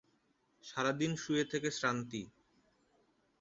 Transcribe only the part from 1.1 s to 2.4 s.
শুয়ে থেকে শ্রান্তি!